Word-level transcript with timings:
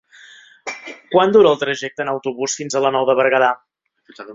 Quant 1.11 1.35
dura 1.37 1.51
el 1.51 1.61
trajecte 1.65 2.05
en 2.07 2.11
autobús 2.15 2.59
fins 2.63 2.79
a 2.81 2.85
la 2.87 2.97
Nou 2.97 3.11
de 3.11 3.21
Berguedà? 3.23 3.57